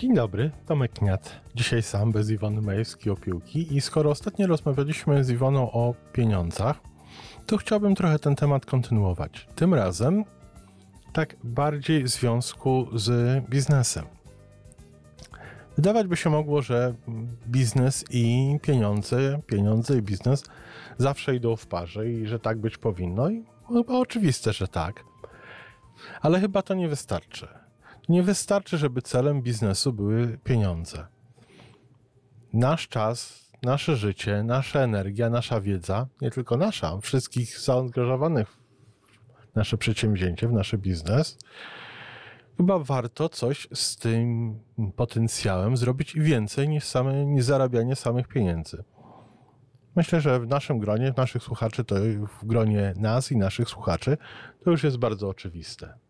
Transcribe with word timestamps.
Dzień 0.00 0.14
dobry, 0.14 0.50
Tomek 0.66 0.92
Kniat. 0.92 1.40
Dzisiaj 1.54 1.82
sam, 1.82 2.12
bez 2.12 2.30
Iwony 2.30 2.62
Majewskiej 2.62 3.12
o 3.12 3.16
piłki 3.16 3.76
i 3.76 3.80
skoro 3.80 4.10
ostatnio 4.10 4.46
rozmawialiśmy 4.46 5.24
z 5.24 5.30
Iwoną 5.30 5.72
o 5.72 5.94
pieniądzach, 6.12 6.80
to 7.46 7.56
chciałbym 7.56 7.94
trochę 7.94 8.18
ten 8.18 8.36
temat 8.36 8.66
kontynuować. 8.66 9.48
Tym 9.54 9.74
razem 9.74 10.24
tak 11.12 11.36
bardziej 11.44 12.02
w 12.02 12.08
związku 12.08 12.86
z 12.94 13.40
biznesem. 13.48 14.04
Wydawać 15.76 16.06
by 16.06 16.16
się 16.16 16.30
mogło, 16.30 16.62
że 16.62 16.94
biznes 17.48 18.04
i 18.10 18.58
pieniądze, 18.62 19.40
pieniądze 19.46 19.98
i 19.98 20.02
biznes 20.02 20.44
zawsze 20.98 21.34
idą 21.34 21.56
w 21.56 21.66
parze 21.66 22.10
i 22.10 22.26
że 22.26 22.38
tak 22.38 22.58
być 22.58 22.78
powinno 22.78 23.30
i 23.30 23.44
chyba 23.68 23.94
oczywiste, 23.94 24.52
że 24.52 24.68
tak. 24.68 25.04
Ale 26.20 26.40
chyba 26.40 26.62
to 26.62 26.74
nie 26.74 26.88
wystarczy. 26.88 27.59
Nie 28.10 28.22
wystarczy, 28.22 28.78
żeby 28.78 29.02
celem 29.02 29.42
biznesu 29.42 29.92
były 29.92 30.38
pieniądze. 30.44 31.06
Nasz 32.52 32.88
czas, 32.88 33.50
nasze 33.62 33.96
życie, 33.96 34.42
nasza 34.42 34.80
energia, 34.80 35.30
nasza 35.30 35.60
wiedza, 35.60 36.06
nie 36.20 36.30
tylko 36.30 36.56
nasza, 36.56 36.98
wszystkich 37.00 37.58
zaangażowanych 37.58 38.48
w 39.52 39.54
nasze 39.54 39.78
przedsięwzięcie, 39.78 40.48
w 40.48 40.52
nasz 40.52 40.76
biznes, 40.76 41.38
chyba 42.56 42.78
warto 42.78 43.28
coś 43.28 43.68
z 43.74 43.96
tym 43.96 44.54
potencjałem 44.96 45.76
zrobić 45.76 46.14
więcej 46.14 46.68
niż, 46.68 46.84
same, 46.84 47.26
niż 47.26 47.44
zarabianie 47.44 47.96
samych 47.96 48.28
pieniędzy. 48.28 48.84
Myślę, 49.96 50.20
że 50.20 50.40
w 50.40 50.46
naszym 50.46 50.78
gronie, 50.78 51.14
naszych 51.16 51.42
słuchaczy, 51.42 51.84
to 51.84 51.94
w 52.40 52.46
gronie 52.46 52.94
nas 52.96 53.32
i 53.32 53.36
naszych 53.36 53.68
słuchaczy, 53.68 54.16
to 54.64 54.70
już 54.70 54.84
jest 54.84 54.96
bardzo 54.96 55.28
oczywiste. 55.28 56.09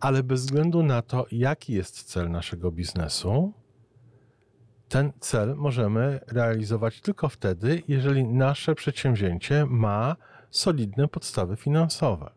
Ale 0.00 0.22
bez 0.22 0.40
względu 0.40 0.82
na 0.82 1.02
to, 1.02 1.26
jaki 1.32 1.72
jest 1.72 2.02
cel 2.02 2.30
naszego 2.30 2.72
biznesu, 2.72 3.52
ten 4.88 5.12
cel 5.20 5.56
możemy 5.56 6.20
realizować 6.26 7.00
tylko 7.00 7.28
wtedy, 7.28 7.82
jeżeli 7.88 8.24
nasze 8.24 8.74
przedsięwzięcie 8.74 9.66
ma 9.66 10.16
solidne 10.50 11.08
podstawy 11.08 11.56
finansowe. 11.56 12.30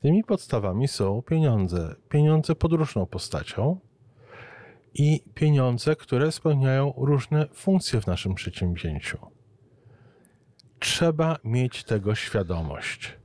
Tymi 0.00 0.24
podstawami 0.24 0.88
są 0.88 1.22
pieniądze. 1.22 1.94
Pieniądze 2.08 2.54
pod 2.54 2.72
różną 2.72 3.06
postacią 3.06 3.80
i 4.94 5.20
pieniądze, 5.34 5.96
które 5.96 6.32
spełniają 6.32 6.94
różne 6.96 7.46
funkcje 7.52 8.00
w 8.00 8.06
naszym 8.06 8.34
przedsięwzięciu. 8.34 9.18
Trzeba 10.78 11.38
mieć 11.44 11.84
tego 11.84 12.14
świadomość. 12.14 13.17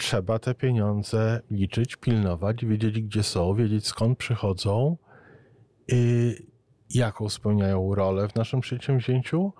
Trzeba 0.00 0.38
te 0.38 0.54
pieniądze 0.54 1.40
liczyć, 1.50 1.96
pilnować, 1.96 2.64
wiedzieć 2.64 3.00
gdzie 3.00 3.22
są, 3.22 3.54
wiedzieć 3.54 3.86
skąd 3.86 4.18
przychodzą, 4.18 4.96
y, 5.92 6.46
jaką 6.90 7.28
spełniają 7.28 7.94
rolę 7.94 8.28
w 8.28 8.34
naszym 8.34 8.60
przedsięwzięciu 8.60 9.52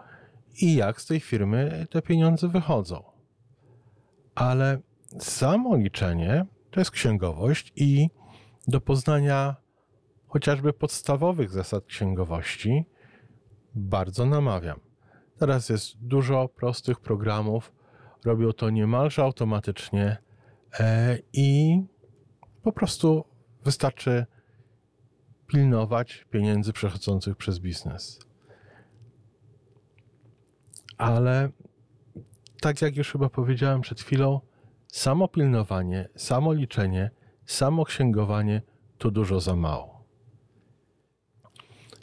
i 0.60 0.74
jak 0.74 1.00
z 1.00 1.06
tej 1.06 1.20
firmy 1.20 1.86
te 1.90 2.02
pieniądze 2.02 2.48
wychodzą. 2.48 3.02
Ale 4.34 4.78
samo 5.18 5.76
liczenie 5.76 6.46
to 6.70 6.80
jest 6.80 6.90
księgowość 6.90 7.72
i 7.76 8.10
do 8.68 8.80
poznania 8.80 9.56
chociażby 10.28 10.72
podstawowych 10.72 11.50
zasad 11.50 11.84
księgowości 11.84 12.84
bardzo 13.74 14.26
namawiam. 14.26 14.80
Teraz 15.38 15.68
jest 15.68 15.98
dużo 15.98 16.48
prostych 16.48 17.00
programów, 17.00 17.72
robią 18.24 18.52
to 18.52 18.70
niemalże 18.70 19.22
automatycznie 19.22 20.29
i 21.32 21.80
po 22.62 22.72
prostu 22.72 23.24
wystarczy 23.64 24.26
pilnować 25.46 26.26
pieniędzy 26.30 26.72
przechodzących 26.72 27.36
przez 27.36 27.58
biznes. 27.58 28.20
Ale 30.98 31.50
tak 32.60 32.82
jak 32.82 32.96
już 32.96 33.12
chyba 33.12 33.28
powiedziałem 33.28 33.80
przed 33.80 34.00
chwilą, 34.00 34.40
samo 34.88 35.28
pilnowanie, 35.28 36.08
samo 36.16 36.52
liczenie, 36.52 37.10
samo 37.46 37.84
księgowanie 37.84 38.62
to 38.98 39.10
dużo 39.10 39.40
za 39.40 39.56
mało. 39.56 40.04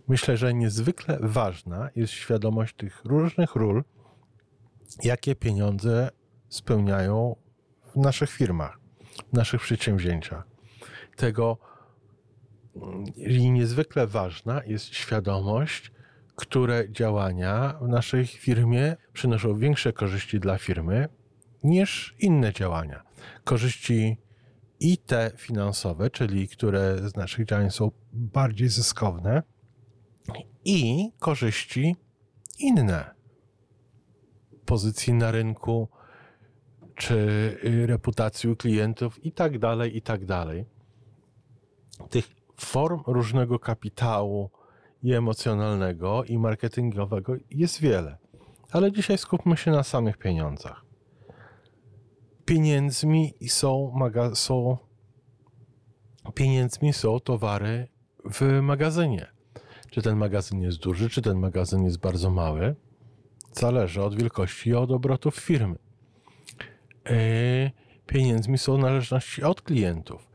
Myślę, 0.07 0.37
że 0.37 0.53
niezwykle 0.53 1.17
ważna 1.21 1.89
jest 1.95 2.13
świadomość 2.13 2.75
tych 2.75 3.05
różnych 3.05 3.55
ról, 3.55 3.83
jakie 5.03 5.35
pieniądze 5.35 6.09
spełniają 6.49 7.35
w 7.97 7.99
naszych 7.99 8.29
firmach, 8.29 8.79
w 9.33 9.33
naszych 9.33 9.61
przedsięwzięciach. 9.61 10.47
Tego 11.15 11.57
i 13.15 13.51
niezwykle 13.51 14.07
ważna 14.07 14.61
jest 14.65 14.85
świadomość, 14.85 15.91
które 16.35 16.91
działania 16.91 17.79
w 17.81 17.87
naszej 17.87 18.25
firmie 18.25 18.95
przynoszą 19.13 19.55
większe 19.55 19.93
korzyści 19.93 20.39
dla 20.39 20.57
firmy 20.57 21.09
niż 21.63 22.15
inne 22.19 22.53
działania. 22.53 23.03
Korzyści 23.43 24.17
i 24.79 24.97
te 24.97 25.31
finansowe, 25.37 26.09
czyli 26.09 26.47
które 26.47 27.09
z 27.09 27.15
naszych 27.15 27.45
działań 27.45 27.71
są 27.71 27.91
bardziej 28.13 28.69
zyskowne, 28.69 29.43
i 30.65 31.11
korzyści 31.19 31.95
inne 32.59 33.15
pozycji 34.65 35.13
na 35.13 35.31
rynku, 35.31 35.89
czy 36.97 37.15
y, 37.65 37.87
reputacji 37.87 38.55
klientów 38.55 39.25
i 39.25 39.31
tak 39.31 39.59
dalej, 39.59 39.97
i 39.97 40.01
tak 40.01 40.25
dalej. 40.25 40.65
Tych 42.09 42.27
form 42.57 43.01
różnego 43.07 43.59
kapitału 43.59 44.49
i 45.03 45.13
emocjonalnego, 45.13 46.23
i 46.23 46.37
marketingowego 46.37 47.33
jest 47.49 47.81
wiele. 47.81 48.17
Ale 48.71 48.91
dzisiaj 48.91 49.17
skupmy 49.17 49.57
się 49.57 49.71
na 49.71 49.83
samych 49.83 50.17
pieniądzach. 50.17 50.85
Pieniędzmi 52.45 53.33
są, 53.47 53.93
maga- 53.99 54.35
są 54.35 54.77
pieniędzmi 56.33 56.93
są 56.93 57.19
towary 57.19 57.87
w 58.31 58.59
magazynie. 58.61 59.27
Czy 59.91 60.01
ten 60.01 60.17
magazyn 60.17 60.61
jest 60.61 60.77
duży, 60.77 61.09
czy 61.09 61.21
ten 61.21 61.39
magazyn 61.39 61.83
jest 61.83 61.99
bardzo 61.99 62.29
mały, 62.31 62.75
zależy 63.53 64.03
od 64.03 64.15
wielkości 64.15 64.69
i 64.69 64.73
od 64.73 64.91
obrotów 64.91 65.35
firmy. 65.35 65.86
Yy, 67.09 67.71
pieniędzmi 68.05 68.57
są 68.57 68.77
należności 68.77 69.43
od 69.43 69.61
klientów 69.61 70.27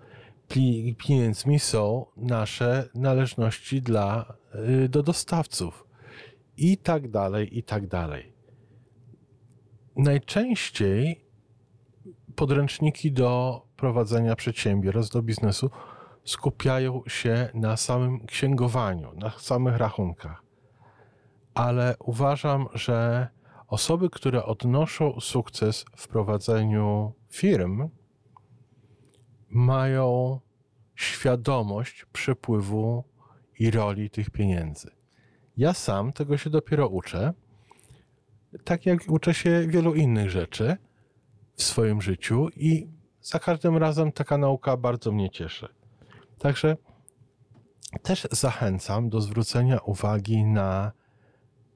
pieniędzmi 0.99 1.59
są 1.59 2.07
nasze 2.17 2.89
należności 2.95 3.83
dla, 3.83 4.35
y, 4.85 4.89
do 4.89 5.03
dostawców 5.03 5.87
i 6.57 6.79
tak 6.79 7.11
dalej, 7.11 7.59
i 7.59 7.63
tak 7.63 7.87
dalej. 7.87 8.33
Najczęściej 9.97 11.25
podręczniki 12.37 13.13
do 13.13 13.63
prowadzenia 13.77 14.37
przedsiębiorstw, 14.37 15.13
do 15.13 15.23
biznesu 15.23 15.71
skupiają 16.25 17.03
się 17.07 17.49
na 17.55 17.77
samym 17.77 18.27
księgowaniu, 18.27 19.13
na 19.15 19.31
samych 19.31 19.77
rachunkach. 19.77 20.43
Ale 21.55 21.97
uważam, 21.99 22.69
że 22.75 23.29
osoby, 23.73 24.11
które 24.11 24.45
odnoszą 24.45 25.21
sukces 25.21 25.85
w 25.97 26.09
prowadzeniu 26.09 27.13
firm, 27.29 27.89
mają 29.49 30.41
świadomość 30.95 32.05
przepływu 32.13 33.05
i 33.59 33.71
roli 33.71 34.11
tych 34.11 34.31
pieniędzy. 34.31 34.91
Ja 35.57 35.73
sam 35.75 36.13
tego 36.13 36.37
się 36.39 36.51
dopiero 36.51 36.89
uczę, 36.89 37.33
tak 38.65 38.87
jak 38.87 39.01
uczę 39.09 39.35
się 39.35 39.67
wielu 39.69 39.95
innych 39.95 40.31
rzeczy 40.31 40.77
w 41.55 41.63
swoim 41.63 42.03
życiu 42.03 42.49
i 42.57 42.89
za 43.21 43.39
każdym 43.39 43.77
razem 43.77 44.13
taka 44.13 44.39
nauka 44.39 44.77
bardzo 44.77 45.13
mnie 45.13 45.31
cieszy. 45.31 45.69
Także 46.39 46.77
też 48.03 48.29
zachęcam 48.31 49.09
do 49.09 49.21
zwrócenia 49.21 49.79
uwagi 49.79 50.45
na 50.45 50.93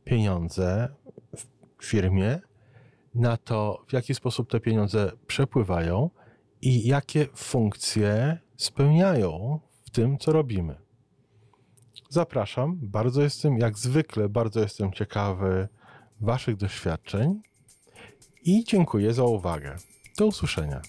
pieniądze 0.05 0.89
firmie, 1.85 2.41
na 3.15 3.37
to, 3.37 3.85
w 3.89 3.93
jaki 3.93 4.15
sposób 4.15 4.51
te 4.51 4.61
pieniądze 4.61 5.13
przepływają 5.27 6.11
i 6.63 6.87
jakie 6.87 7.27
funkcje 7.35 8.39
spełniają 8.57 9.61
w 9.85 9.91
tym, 9.91 10.19
co 10.19 10.33
robimy. 10.33 10.77
Zapraszam, 12.11 12.79
bardzo 12.83 13.23
jestem, 13.23 13.59
jak 13.59 13.79
zwykle, 13.79 14.29
bardzo 14.29 14.61
jestem 14.61 14.93
ciekawy 14.93 15.69
Waszych 16.21 16.57
doświadczeń 16.57 17.43
i 18.43 18.65
dziękuję 18.65 19.15
za 19.15 19.25
uwagę. 19.25 19.77
Do 20.19 20.27
usłyszenia. 20.27 20.83